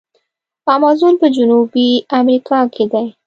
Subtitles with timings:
[0.75, 1.89] امازون په جنوبي
[2.19, 3.07] امریکا کې دی.